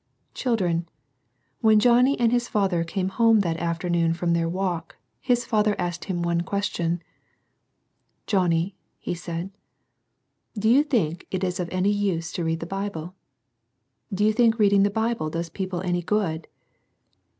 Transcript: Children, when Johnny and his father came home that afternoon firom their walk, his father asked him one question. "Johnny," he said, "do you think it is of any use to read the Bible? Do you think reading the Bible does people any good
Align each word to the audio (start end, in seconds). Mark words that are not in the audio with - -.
Children, 0.33 0.89
when 1.59 1.79
Johnny 1.79 2.19
and 2.19 2.31
his 2.31 2.47
father 2.47 2.83
came 2.83 3.09
home 3.09 3.41
that 3.41 3.57
afternoon 3.57 4.15
firom 4.15 4.33
their 4.33 4.49
walk, 4.49 4.95
his 5.19 5.45
father 5.45 5.75
asked 5.77 6.05
him 6.05 6.23
one 6.23 6.41
question. 6.41 7.03
"Johnny," 8.25 8.75
he 8.97 9.13
said, 9.13 9.51
"do 10.55 10.67
you 10.67 10.81
think 10.81 11.27
it 11.29 11.43
is 11.43 11.59
of 11.59 11.69
any 11.71 11.91
use 11.91 12.31
to 12.33 12.43
read 12.43 12.61
the 12.61 12.65
Bible? 12.65 13.13
Do 14.11 14.25
you 14.25 14.33
think 14.33 14.57
reading 14.57 14.81
the 14.81 14.89
Bible 14.89 15.29
does 15.29 15.49
people 15.49 15.81
any 15.81 16.01
good 16.01 16.47